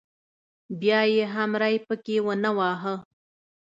بیا 0.79 0.99
یې 1.13 1.23
هم 1.33 1.51
ری 1.61 1.75
پکې 1.87 2.17
ونه 2.25 2.51
واهه. 2.57 2.95